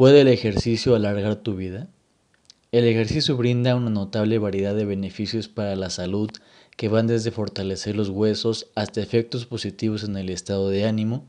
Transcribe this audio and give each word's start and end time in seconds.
¿Puede 0.00 0.22
el 0.22 0.28
ejercicio 0.28 0.94
alargar 0.94 1.36
tu 1.36 1.56
vida? 1.56 1.86
El 2.72 2.86
ejercicio 2.86 3.36
brinda 3.36 3.76
una 3.76 3.90
notable 3.90 4.38
variedad 4.38 4.74
de 4.74 4.86
beneficios 4.86 5.48
para 5.48 5.76
la 5.76 5.90
salud 5.90 6.30
que 6.78 6.88
van 6.88 7.06
desde 7.06 7.30
fortalecer 7.30 7.96
los 7.96 8.08
huesos 8.08 8.70
hasta 8.74 9.02
efectos 9.02 9.44
positivos 9.44 10.02
en 10.04 10.16
el 10.16 10.30
estado 10.30 10.70
de 10.70 10.86
ánimo 10.86 11.26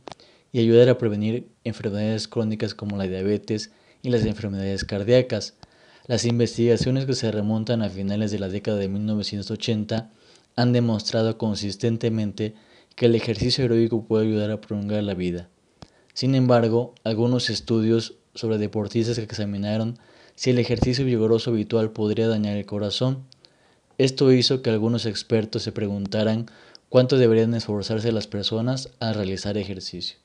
y 0.54 0.62
ayudar 0.62 0.88
a 0.88 0.98
prevenir 0.98 1.50
enfermedades 1.66 2.30
crónicas 2.30 2.74
como 2.74 2.96
la 2.96 3.08
diabetes 3.08 3.74
y 4.04 4.10
las 4.10 4.24
enfermedades 4.24 4.86
cardíacas. 4.86 5.56
Las 6.08 6.24
investigaciones 6.24 7.06
que 7.06 7.16
se 7.16 7.30
remontan 7.30 7.82
a 7.82 7.90
finales 7.90 8.32
de 8.32 8.40
la 8.40 8.48
década 8.48 8.78
de 8.78 8.88
1980 8.88 10.14
han 10.56 10.72
demostrado 10.72 11.38
consistentemente 11.38 12.54
que 12.96 13.08
el 13.08 13.16
ejercicio 13.16 13.66
heroico 13.66 14.06
puede 14.06 14.28
ayudar 14.28 14.50
a 14.50 14.62
prolongar 14.62 15.04
la 15.04 15.14
vida. 15.14 15.50
Sin 16.14 16.36
embargo, 16.36 16.96
algunos 17.04 17.50
estudios 17.50 18.16
sobre 18.34 18.58
deportistas 18.58 19.18
que 19.18 19.24
examinaron 19.24 19.98
si 20.36 20.50
el 20.50 20.60
ejercicio 20.60 21.06
vigoroso 21.06 21.52
habitual 21.52 21.92
podría 21.92 22.28
dañar 22.28 22.58
el 22.58 22.66
corazón. 22.66 23.26
Esto 23.98 24.32
hizo 24.32 24.62
que 24.62 24.70
algunos 24.70 25.06
expertos 25.06 25.64
se 25.64 25.72
preguntaran 25.72 26.48
cuánto 26.90 27.18
deberían 27.18 27.54
esforzarse 27.54 28.12
las 28.12 28.28
personas 28.28 28.90
al 29.00 29.16
realizar 29.16 29.58
ejercicio. 29.58 30.18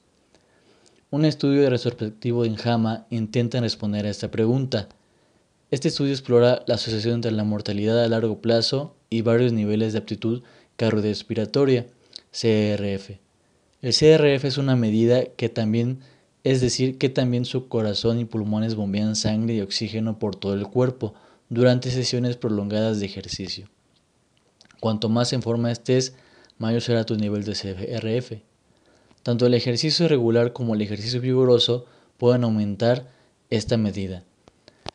Un 1.10 1.24
estudio 1.24 1.62
de 1.62 1.70
retrospectivo 1.70 2.44
en 2.44 2.56
JAMA 2.56 3.06
intenta 3.10 3.60
responder 3.60 4.06
a 4.06 4.10
esta 4.10 4.30
pregunta. 4.30 4.88
Este 5.70 5.88
estudio 5.88 6.12
explora 6.12 6.64
la 6.66 6.74
asociación 6.74 7.14
entre 7.14 7.30
la 7.30 7.44
mortalidad 7.44 8.02
a 8.02 8.08
largo 8.08 8.40
plazo 8.40 8.96
y 9.10 9.22
varios 9.22 9.52
niveles 9.52 9.92
de 9.92 10.00
aptitud 10.00 10.42
cardiorrespiratoria, 10.76 11.86
CRF. 12.32 13.18
El 13.82 13.92
CRF 13.92 14.44
es 14.44 14.58
una 14.58 14.74
medida 14.74 15.24
que 15.24 15.48
también 15.48 16.00
es 16.46 16.60
decir, 16.60 16.96
que 16.96 17.08
también 17.08 17.44
su 17.44 17.66
corazón 17.66 18.20
y 18.20 18.24
pulmones 18.24 18.76
bombean 18.76 19.16
sangre 19.16 19.56
y 19.56 19.60
oxígeno 19.62 20.20
por 20.20 20.36
todo 20.36 20.54
el 20.54 20.68
cuerpo 20.68 21.12
durante 21.48 21.90
sesiones 21.90 22.36
prolongadas 22.36 23.00
de 23.00 23.06
ejercicio. 23.06 23.68
Cuanto 24.78 25.08
más 25.08 25.32
en 25.32 25.42
forma 25.42 25.72
estés, 25.72 26.14
mayor 26.58 26.82
será 26.82 27.02
tu 27.02 27.16
nivel 27.16 27.42
de 27.42 27.54
CRF. 27.54 28.42
Tanto 29.24 29.44
el 29.44 29.54
ejercicio 29.54 30.06
regular 30.06 30.52
como 30.52 30.76
el 30.76 30.82
ejercicio 30.82 31.20
vigoroso 31.20 31.86
pueden 32.16 32.44
aumentar 32.44 33.10
esta 33.50 33.76
medida. 33.76 34.22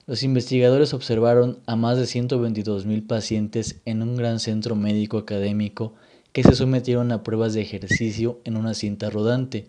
Los 0.08 0.24
investigadores 0.24 0.94
observaron 0.94 1.60
a 1.66 1.76
más 1.76 1.98
de 1.98 2.04
122.000 2.04 3.06
pacientes 3.06 3.82
en 3.84 4.02
un 4.02 4.16
gran 4.16 4.40
centro 4.40 4.78
médico 4.78 5.18
académico 5.18 5.96
que 6.32 6.46
se 6.46 6.56
sometieron 6.56 7.12
a 7.12 7.24
pruebas 7.24 7.54
de 7.54 7.62
ejercicio 7.62 8.40
en 8.46 8.56
una 8.56 8.74
cinta 8.74 9.10
rodante 9.10 9.68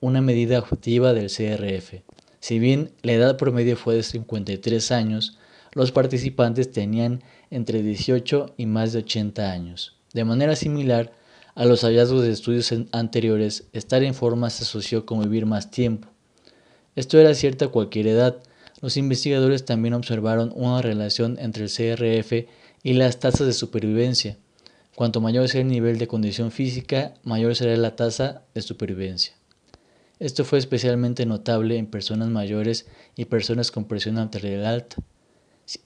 una 0.00 0.20
medida 0.20 0.58
objetiva 0.58 1.12
del 1.12 1.30
CRF. 1.30 2.02
Si 2.40 2.58
bien 2.58 2.92
la 3.02 3.12
edad 3.12 3.36
promedio 3.36 3.76
fue 3.76 3.96
de 3.96 4.02
53 4.02 4.92
años, 4.92 5.38
los 5.72 5.92
participantes 5.92 6.70
tenían 6.70 7.22
entre 7.50 7.82
18 7.82 8.54
y 8.56 8.66
más 8.66 8.92
de 8.92 9.00
80 9.00 9.50
años. 9.50 9.96
De 10.12 10.24
manera 10.24 10.56
similar 10.56 11.12
a 11.54 11.64
los 11.64 11.82
hallazgos 11.82 12.22
de 12.22 12.30
estudios 12.30 12.72
anteriores, 12.92 13.64
estar 13.72 14.02
en 14.02 14.14
forma 14.14 14.50
se 14.50 14.64
asoció 14.64 15.04
con 15.04 15.20
vivir 15.20 15.46
más 15.46 15.70
tiempo. 15.70 16.08
Esto 16.94 17.18
era 17.18 17.34
cierto 17.34 17.64
a 17.64 17.72
cualquier 17.72 18.06
edad. 18.06 18.36
Los 18.80 18.96
investigadores 18.96 19.64
también 19.64 19.94
observaron 19.94 20.52
una 20.54 20.82
relación 20.82 21.36
entre 21.40 21.64
el 21.64 21.70
CRF 21.70 22.48
y 22.82 22.92
las 22.92 23.18
tasas 23.18 23.46
de 23.46 23.52
supervivencia. 23.52 24.36
Cuanto 24.94 25.20
mayor 25.20 25.48
sea 25.48 25.60
el 25.60 25.68
nivel 25.68 25.98
de 25.98 26.08
condición 26.08 26.50
física, 26.50 27.14
mayor 27.22 27.54
será 27.54 27.76
la 27.76 27.94
tasa 27.94 28.42
de 28.54 28.62
supervivencia. 28.62 29.37
Esto 30.20 30.44
fue 30.44 30.58
especialmente 30.58 31.26
notable 31.26 31.78
en 31.78 31.86
personas 31.86 32.28
mayores 32.28 32.86
y 33.14 33.26
personas 33.26 33.70
con 33.70 33.84
presión 33.84 34.18
arterial 34.18 34.66
alta, 34.66 34.96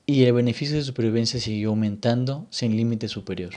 y 0.06 0.25
el 0.25 0.33
beneficio 0.33 0.77
de 0.77 0.83
supervivencia 0.83 1.38
siguió 1.38 1.70
aumentando 1.70 2.47
sin 2.50 2.77
límite 2.77 3.08
superior. 3.08 3.53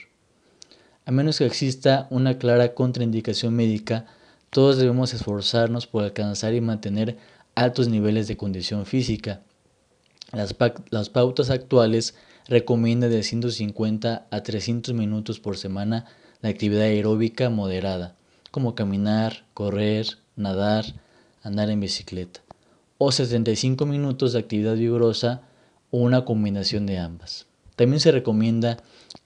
A 1.05 1.11
menos 1.11 1.37
que 1.37 1.45
exista 1.45 2.07
una 2.09 2.37
clara 2.39 2.73
contraindicación 2.73 3.53
médica, 3.53 4.05
todos 4.49 4.77
debemos 4.77 5.13
esforzarnos 5.13 5.87
por 5.87 6.03
alcanzar 6.03 6.53
y 6.53 6.61
mantener 6.61 7.17
altos 7.53 7.87
niveles 7.87 8.27
de 8.27 8.37
condición 8.37 8.85
física. 8.85 9.43
Las, 10.33 10.55
las, 10.89 11.09
pautas 11.09 11.51
actuales 11.51 12.15
recomiendan 12.47 13.11
de 13.11 13.23
150 13.23 14.27
a 14.29 14.43
300 14.43 14.93
minutos 14.93 15.39
por 15.39 15.57
semana 15.57 16.05
de 16.41 16.49
actividad 16.49 16.83
aeróbica 16.83 17.49
moderada, 17.49 18.15
como 18.55 18.73
caminar, 18.73 19.43
correr, 19.53 20.07
nadar, 20.37 20.85
andar 21.43 21.69
en 21.69 21.81
bicicleta, 21.81 22.39
o 22.97 23.11
75 23.11 23.85
minutos 23.85 24.31
de 24.31 24.39
actividad 24.39 24.75
vigorosa 24.75 25.41
o 25.91 25.97
una 25.97 26.23
combinación 26.23 26.85
de 26.85 26.97
ambas. 26.97 27.47
También 27.75 27.99
se 27.99 28.13
recomienda 28.13 28.77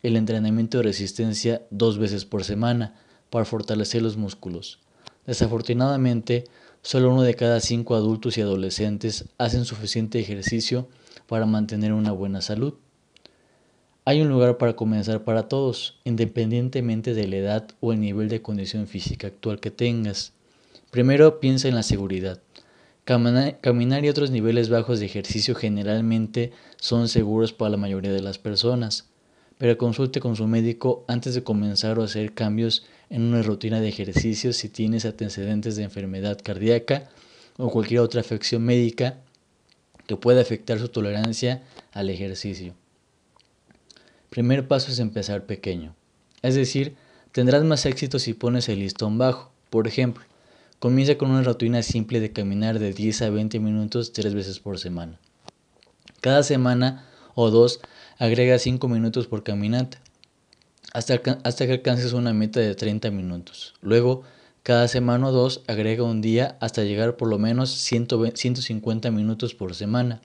el 0.01 0.15
entrenamiento 0.15 0.79
de 0.79 0.85
resistencia 0.85 1.61
dos 1.69 1.99
veces 1.99 2.25
por 2.25 2.43
semana 2.43 2.95
para 3.29 3.45
fortalecer 3.45 4.01
los 4.01 4.17
músculos. 4.17 4.79
Desafortunadamente, 5.27 6.45
solo 6.81 7.13
uno 7.13 7.21
de 7.21 7.35
cada 7.35 7.59
cinco 7.59 7.93
adultos 7.93 8.35
y 8.39 8.41
adolescentes 8.41 9.25
hacen 9.37 9.63
suficiente 9.63 10.19
ejercicio 10.19 10.89
para 11.27 11.45
mantener 11.45 11.93
una 11.93 12.13
buena 12.13 12.41
salud. 12.41 12.73
Hay 14.05 14.21
un 14.21 14.29
lugar 14.29 14.57
para 14.57 14.75
comenzar 14.75 15.23
para 15.23 15.47
todos, 15.47 15.99
independientemente 16.03 17.13
de 17.13 17.27
la 17.27 17.35
edad 17.35 17.67
o 17.79 17.93
el 17.93 17.99
nivel 17.99 18.27
de 18.29 18.41
condición 18.41 18.87
física 18.87 19.27
actual 19.27 19.59
que 19.59 19.71
tengas. 19.71 20.33
Primero 20.89 21.39
piensa 21.39 21.67
en 21.67 21.75
la 21.75 21.83
seguridad. 21.83 22.41
Caminar 23.03 24.05
y 24.05 24.09
otros 24.09 24.31
niveles 24.31 24.69
bajos 24.69 24.99
de 24.99 25.05
ejercicio 25.05 25.53
generalmente 25.53 26.51
son 26.77 27.07
seguros 27.07 27.53
para 27.53 27.71
la 27.71 27.77
mayoría 27.77 28.11
de 28.11 28.21
las 28.21 28.37
personas, 28.37 29.09
pero 29.57 29.77
consulte 29.77 30.19
con 30.19 30.35
su 30.35 30.47
médico 30.47 31.05
antes 31.07 31.35
de 31.35 31.43
comenzar 31.43 31.99
o 31.99 32.03
hacer 32.03 32.33
cambios 32.33 32.85
en 33.09 33.23
una 33.23 33.41
rutina 33.41 33.81
de 33.81 33.89
ejercicio 33.89 34.53
si 34.53 34.69
tienes 34.69 35.05
antecedentes 35.05 35.75
de 35.75 35.83
enfermedad 35.83 36.39
cardíaca 36.43 37.09
o 37.57 37.69
cualquier 37.69 37.99
otra 37.99 38.21
afección 38.21 38.63
médica 38.63 39.17
que 40.07 40.15
pueda 40.15 40.41
afectar 40.41 40.79
su 40.79 40.89
tolerancia 40.89 41.63
al 41.91 42.09
ejercicio. 42.09 42.73
Primer 44.29 44.67
paso 44.67 44.91
es 44.91 44.99
empezar 44.99 45.45
pequeño, 45.45 45.95
es 46.41 46.55
decir, 46.55 46.95
tendrás 47.31 47.63
más 47.63 47.85
éxito 47.85 48.19
si 48.19 48.33
pones 48.33 48.69
el 48.69 48.79
listón 48.79 49.17
bajo. 49.17 49.51
Por 49.69 49.87
ejemplo, 49.87 50.23
Comienza 50.79 51.17
con 51.17 51.29
una 51.29 51.43
rutina 51.43 51.83
simple 51.83 52.21
de 52.21 52.31
caminar 52.31 52.79
de 52.79 52.93
10 52.93 53.23
a 53.23 53.29
20 53.29 53.59
minutos 53.59 54.13
tres 54.13 54.33
veces 54.33 54.61
por 54.61 54.79
semana. 54.79 55.19
Cada 56.21 56.41
semana 56.41 57.05
o 57.35 57.49
dos 57.51 57.81
agrega 58.17 58.57
5 58.57 58.87
minutos 58.87 59.27
por 59.27 59.43
caminata 59.43 59.99
hasta, 60.93 61.19
hasta 61.43 61.65
que 61.65 61.73
alcances 61.73 62.13
una 62.13 62.31
meta 62.31 62.61
de 62.61 62.75
30 62.75 63.11
minutos. 63.11 63.73
Luego, 63.81 64.23
cada 64.63 64.87
semana 64.87 65.27
o 65.27 65.31
dos 65.33 65.63
agrega 65.67 66.03
un 66.03 66.21
día 66.21 66.55
hasta 66.61 66.85
llegar 66.85 67.17
por 67.17 67.27
lo 67.27 67.37
menos 67.37 67.71
150 67.71 69.11
minutos 69.11 69.53
por 69.55 69.75
semana. 69.75 70.21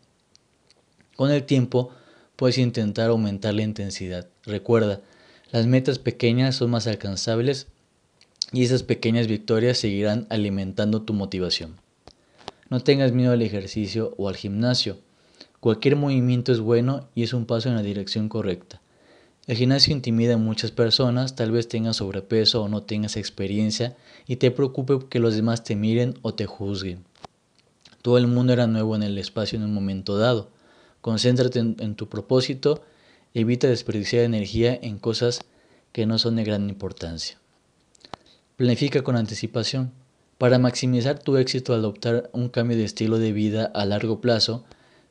Con 1.16 1.32
el 1.32 1.42
tiempo, 1.42 1.90
puedes 2.36 2.58
intentar 2.58 3.10
aumentar 3.10 3.54
la 3.54 3.62
intensidad. 3.62 4.28
Recuerda, 4.44 5.00
las 5.50 5.66
metas 5.66 5.98
pequeñas 5.98 6.56
son 6.56 6.70
más 6.70 6.86
alcanzables 6.86 7.68
y 8.52 8.64
esas 8.64 8.82
pequeñas 8.82 9.26
victorias 9.26 9.78
seguirán 9.78 10.26
alimentando 10.30 11.02
tu 11.02 11.12
motivación. 11.12 11.76
No 12.70 12.80
tengas 12.80 13.12
miedo 13.12 13.32
al 13.32 13.42
ejercicio 13.42 14.14
o 14.16 14.28
al 14.28 14.36
gimnasio. 14.36 14.98
Cualquier 15.60 15.96
movimiento 15.96 16.52
es 16.52 16.60
bueno 16.60 17.08
y 17.14 17.22
es 17.22 17.32
un 17.32 17.46
paso 17.46 17.68
en 17.68 17.76
la 17.76 17.82
dirección 17.82 18.28
correcta. 18.28 18.80
El 19.46 19.56
gimnasio 19.56 19.92
intimida 19.92 20.34
a 20.34 20.38
muchas 20.38 20.70
personas, 20.70 21.36
tal 21.36 21.50
vez 21.50 21.68
tengas 21.68 21.96
sobrepeso 21.96 22.62
o 22.62 22.68
no 22.68 22.82
tengas 22.82 23.16
experiencia 23.16 23.94
y 24.26 24.36
te 24.36 24.50
preocupe 24.50 24.98
que 25.10 25.18
los 25.18 25.36
demás 25.36 25.64
te 25.64 25.76
miren 25.76 26.14
o 26.22 26.32
te 26.32 26.46
juzguen. 26.46 27.04
Todo 28.00 28.18
el 28.18 28.26
mundo 28.26 28.54
era 28.54 28.66
nuevo 28.66 28.96
en 28.96 29.02
el 29.02 29.18
espacio 29.18 29.58
en 29.58 29.64
un 29.64 29.74
momento 29.74 30.16
dado. 30.16 30.50
Concéntrate 31.04 31.58
en, 31.58 31.96
tu 31.96 32.08
propósito, 32.08 32.80
evita 33.34 33.68
desperdiciar 33.68 34.24
energía 34.24 34.74
en 34.74 34.98
cosas 34.98 35.40
que 35.92 36.06
no 36.06 36.16
son 36.16 36.36
de 36.36 36.44
gran 36.44 36.70
importancia. 36.70 37.36
Planifica 38.56 39.02
con 39.02 39.14
anticipación. 39.14 39.92
Para 40.38 40.58
maximizar 40.58 41.18
tu 41.18 41.36
éxito 41.36 41.74
al 41.74 41.80
adoptar 41.80 42.30
un 42.32 42.48
cambio 42.48 42.78
de 42.78 42.84
estilo 42.84 43.18
de 43.18 43.32
vida 43.34 43.70
a 43.74 43.84
largo 43.84 44.22
plazo, 44.22 44.64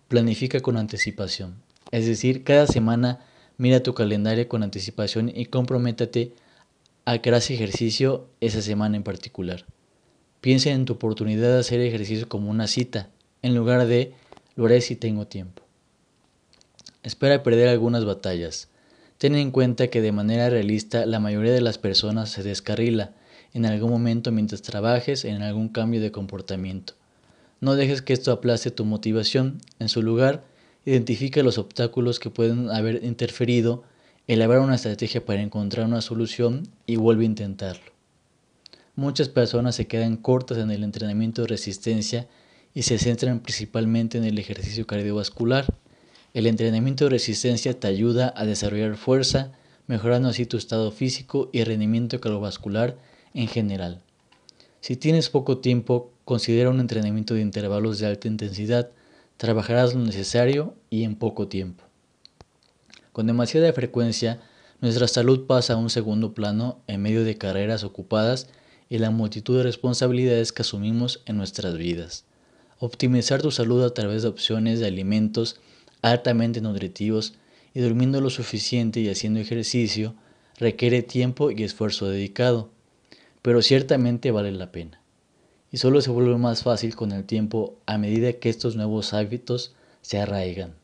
planifica 0.08 0.62
con 0.62 0.78
anticipación. 0.78 1.62
Es 1.92 2.08
decir, 2.08 2.44
cada 2.44 2.66
semana 2.66 3.20
mira 3.60 3.84
tu 3.84 3.94
calendario 3.94 4.50
con 4.50 4.64
anticipación 4.64 5.32
y 5.32 5.46
comprométate 5.46 6.34
a 7.06 7.20
que 7.20 7.30
harás 7.30 7.52
ejercicio 7.52 8.26
esa 8.42 8.64
semana 8.64 8.98
en 8.98 9.04
particular. 9.04 9.68
Piensa 10.42 10.72
en 10.72 10.86
tu 10.86 10.94
oportunidad 10.94 11.54
de 11.54 11.60
hacer 11.60 11.82
ejercicio 11.82 12.28
como 12.28 12.50
una 12.50 12.66
cita, 12.66 13.12
en 13.44 13.54
lugar 13.54 13.86
de 13.86 14.16
lo 14.56 14.66
haré 14.66 14.82
si 14.82 14.96
tengo 14.96 15.28
tiempo. 15.28 15.63
Espera 17.04 17.44
perder 17.44 17.68
algunas 17.68 18.06
batallas. 18.06 18.70
Ten 19.18 19.36
en 19.36 19.52
cuenta 19.52 19.88
que 19.88 20.02
de 20.02 20.12
manera 20.12 20.50
realista 20.50 21.06
la 21.06 21.20
mayoría 21.20 21.54
de 21.54 21.62
las 21.62 21.78
personas 21.78 22.30
se 22.30 22.44
descarrila 22.44 23.12
en 23.54 23.66
algún 23.66 23.92
momento 23.92 24.32
mientras 24.32 24.62
trabajes 24.62 25.26
en 25.26 25.42
algún 25.42 25.70
cambio 25.70 26.02
de 26.02 26.12
comportamiento. 26.12 26.94
No 27.62 27.76
dejes 27.76 28.02
que 28.02 28.14
esto 28.14 28.32
aplaste 28.32 28.72
tu 28.72 28.84
motivación. 28.84 29.60
En 29.80 29.90
su 29.90 30.02
lugar, 30.02 30.44
identifica 30.86 31.44
los 31.44 31.58
obstáculos 31.58 32.20
que 32.20 32.30
pueden 32.30 32.70
haber 32.70 33.04
interferido, 33.04 33.84
elabora 34.28 34.62
una 34.62 34.76
estrategia 34.76 35.26
para 35.26 35.42
encontrar 35.42 35.86
una 35.86 36.02
solución 36.02 36.68
y 36.86 36.96
vuelve 36.98 37.24
a 37.24 37.28
intentarlo. 37.28 37.94
Muchas 38.96 39.30
personas 39.30 39.76
se 39.76 39.88
quedan 39.88 40.18
cortas 40.18 40.58
en 40.58 40.72
el 40.72 40.84
entrenamiento 40.84 41.42
de 41.42 41.48
resistencia 41.48 42.28
y 42.74 42.84
se 42.84 42.98
centran 42.98 43.40
principalmente 43.40 44.18
en 44.18 44.24
el 44.24 44.38
ejercicio 44.38 44.86
cardiovascular. 44.86 45.66
El 46.34 46.48
entrenamiento 46.48 47.04
de 47.04 47.12
resistencia 47.12 47.80
te 47.80 47.88
ayuda 47.88 48.34
a 48.36 48.46
desarrollar 48.46 48.98
fuerza, 48.98 49.52
mejorando 49.86 50.30
así 50.30 50.48
tu 50.48 50.58
estado 50.58 50.90
físico 50.92 51.50
y 51.54 51.64
rendimiento 51.64 52.20
cardiovascular 52.20 52.98
en 53.36 53.48
general. 53.48 54.02
Si 54.82 54.96
tienes 54.96 55.30
poco 55.30 55.60
tiempo, 55.60 56.12
considera 56.26 56.72
un 56.72 56.80
entrenamiento 56.80 57.36
de 57.36 57.42
intervalos 57.42 58.00
de 58.00 58.08
alta 58.08 58.28
intensidad. 58.28 58.90
Trabajarás 59.38 59.94
lo 59.94 60.02
necesario 60.02 60.74
y 60.90 61.04
en 61.04 61.16
poco 61.16 61.48
tiempo. 61.48 61.84
Con 63.12 63.28
demasiada 63.28 63.72
frecuencia, 63.72 64.42
nuestra 64.82 65.08
salud 65.08 65.46
pasa 65.46 65.74
a 65.74 65.78
un 65.78 65.92
segundo 65.92 66.34
plano 66.34 66.80
en 66.88 67.04
medio 67.04 67.24
de 67.24 67.38
carreras 67.38 67.84
ocupadas 67.84 68.48
y 68.90 68.98
la 68.98 69.12
multitud 69.12 69.58
de 69.58 69.64
responsabilidades 69.64 70.52
que 70.52 70.64
asumimos 70.64 71.22
en 71.28 71.38
nuestras 71.38 71.78
vidas. 71.78 72.26
Optimizar 72.80 73.42
tu 73.42 73.52
salud 73.52 73.84
a 73.84 73.94
través 73.94 74.24
de 74.24 74.30
opciones 74.30 74.80
de 74.80 74.88
alimentos 74.88 75.62
altamente 76.04 76.62
nutritivos 76.62 77.34
y 77.74 77.80
durmiendo 77.80 78.22
lo 78.22 78.30
suficiente 78.30 79.00
y 79.00 79.10
haciendo 79.10 79.40
ejercicio 79.40 80.14
requiere 80.60 81.02
tiempo 81.02 81.50
y 81.50 81.64
esfuerzo 81.64 82.08
dedicado, 82.08 82.70
pero 83.42 83.64
ciertamente 83.64 84.30
vale 84.30 84.52
la 84.52 84.72
pena. 84.72 85.02
Y 85.72 85.78
solo 85.78 86.02
se 86.02 86.12
vuelve 86.12 86.38
más 86.38 86.62
fácil 86.62 86.96
con 86.96 87.12
el 87.12 87.24
tiempo 87.24 87.80
a 87.88 87.98
medida 87.98 88.34
que 88.34 88.50
estos 88.50 88.76
nuevos 88.76 89.14
hábitos 89.14 89.74
se 90.02 90.20
arraigan. 90.20 90.76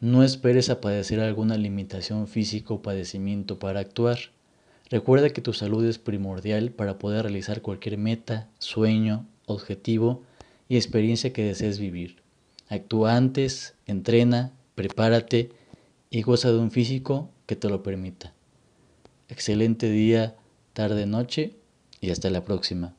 No 0.00 0.22
esperes 0.22 0.68
a 0.70 0.80
padecer 0.80 1.18
alguna 1.18 1.56
limitación 1.56 2.28
física 2.28 2.74
o 2.74 2.82
padecimiento 2.82 3.58
para 3.58 3.80
actuar. 3.80 4.18
Recuerda 4.90 5.30
que 5.30 5.40
tu 5.40 5.54
salud 5.54 5.84
es 5.84 5.98
primordial 5.98 6.70
para 6.70 6.98
poder 6.98 7.22
realizar 7.22 7.62
cualquier 7.62 7.96
meta, 7.96 8.48
sueño, 8.58 9.26
objetivo 9.46 10.22
y 10.68 10.76
experiencia 10.76 11.32
que 11.32 11.42
desees 11.42 11.78
vivir. 11.78 12.23
Actúa 12.74 13.14
antes, 13.14 13.74
entrena, 13.86 14.50
prepárate 14.74 15.52
y 16.10 16.22
goza 16.22 16.50
de 16.50 16.58
un 16.58 16.72
físico 16.72 17.30
que 17.46 17.54
te 17.54 17.68
lo 17.68 17.84
permita. 17.84 18.32
Excelente 19.28 19.88
día, 19.88 20.34
tarde, 20.72 21.06
noche 21.06 21.54
y 22.00 22.10
hasta 22.10 22.30
la 22.30 22.42
próxima. 22.42 22.96